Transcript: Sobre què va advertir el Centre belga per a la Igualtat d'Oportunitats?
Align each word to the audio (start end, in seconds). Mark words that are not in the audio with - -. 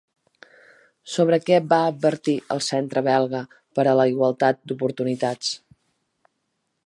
Sobre 1.15 1.37
què 1.49 1.59
va 1.73 1.79
advertir 1.89 2.35
el 2.55 2.63
Centre 2.69 3.05
belga 3.09 3.43
per 3.79 3.87
a 3.91 3.95
la 4.01 4.07
Igualtat 4.15 4.61
d'Oportunitats? 4.71 5.55